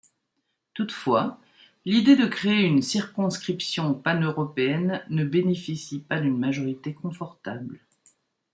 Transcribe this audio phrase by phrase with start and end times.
[0.73, 1.39] Toutefois,
[1.85, 7.79] l'idée de créer une circonscription paneuropéenne ne bénéficie pas d'une majorité confortable.